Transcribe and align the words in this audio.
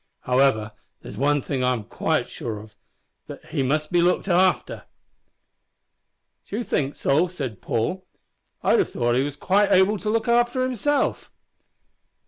Howsever, 0.21 0.71
there's 1.03 1.15
one 1.15 1.43
thing 1.43 1.63
I'm 1.63 1.83
quite 1.83 2.27
sure 2.27 2.57
of 2.57 2.73
that 3.27 3.45
he 3.51 3.61
must 3.61 3.91
be 3.91 4.01
looked 4.01 4.27
after." 4.27 4.85
"D'ye 6.49 6.63
think 6.63 6.95
so?" 6.95 7.27
said 7.27 7.61
Paul. 7.61 8.07
"I'd 8.63 8.79
have 8.79 8.89
thought 8.89 9.13
he 9.15 9.21
was 9.21 9.35
quite 9.35 9.71
able 9.71 9.99
to 9.99 10.09
look 10.09 10.27
arter 10.27 10.63
himself." 10.63 11.29